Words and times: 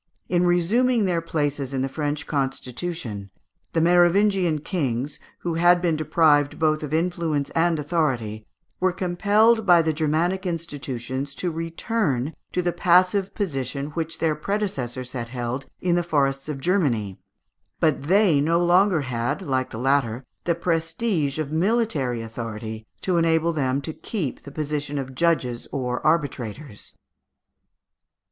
In 0.29 0.47
resuming 0.47 1.05
their 1.05 1.21
places 1.21 1.75
in 1.75 1.83
the 1.83 1.87
French 1.87 2.25
constitution, 2.25 3.29
the 3.73 3.81
Merovingian 3.81 4.57
kings, 4.61 5.19
who 5.41 5.53
had 5.53 5.79
been 5.79 5.95
deprived 5.95 6.57
both 6.57 6.81
of 6.81 6.91
influence 6.91 7.51
and 7.51 7.77
authority, 7.77 8.47
were 8.79 8.91
compelled 8.93 9.63
by 9.63 9.83
the 9.83 9.93
Germanic 9.93 10.47
institutions 10.47 11.35
to 11.35 11.51
return 11.51 12.33
to 12.51 12.63
the 12.63 12.71
passive 12.73 13.35
position 13.35 13.91
which 13.91 14.17
their 14.17 14.35
predecessors 14.35 15.11
had 15.11 15.29
held 15.29 15.67
in 15.81 15.93
the 15.93 16.01
forests 16.01 16.49
of 16.49 16.59
Germany, 16.59 17.19
but 17.79 18.01
they 18.01 18.39
no 18.41 18.57
longer 18.59 19.01
had, 19.01 19.43
like 19.43 19.69
the 19.69 19.77
latter, 19.77 20.25
the 20.45 20.55
prestige 20.55 21.37
of 21.37 21.51
military 21.51 22.23
authority 22.23 22.87
to 23.01 23.17
enable 23.17 23.53
them 23.53 23.81
to 23.81 23.93
keep 23.93 24.41
the 24.41 24.51
position 24.51 24.97
of 24.97 25.13
judges 25.13 25.67
or 25.71 26.03
arbitrators. 26.03 26.95